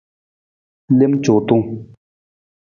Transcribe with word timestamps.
Lem 0.97 1.13
cuutung. 1.23 1.63